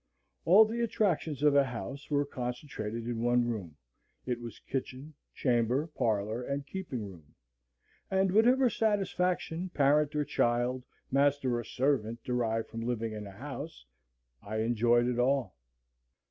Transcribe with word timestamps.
All 0.45 0.65
the 0.65 0.81
attractions 0.81 1.43
of 1.43 1.53
a 1.55 1.63
house 1.65 2.09
were 2.09 2.25
concentrated 2.25 3.05
in 3.07 3.21
one 3.21 3.45
room; 3.47 3.75
it 4.25 4.41
was 4.41 4.57
kitchen, 4.57 5.13
chamber, 5.35 5.85
parlor, 5.95 6.41
and 6.41 6.65
keeping 6.65 7.07
room; 7.07 7.35
and 8.09 8.31
whatever 8.31 8.67
satisfaction 8.67 9.69
parent 9.69 10.15
or 10.15 10.25
child, 10.25 10.81
master 11.11 11.59
or 11.59 11.63
servant, 11.63 12.23
derive 12.23 12.67
from 12.67 12.81
living 12.81 13.13
in 13.13 13.27
a 13.27 13.31
house, 13.31 13.85
I 14.41 14.61
enjoyed 14.61 15.05
it 15.05 15.19
all. 15.19 15.53